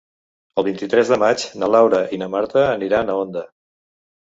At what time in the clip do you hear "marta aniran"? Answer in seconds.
2.39-3.15